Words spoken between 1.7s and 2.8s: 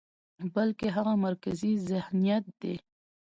ذهنيت دى،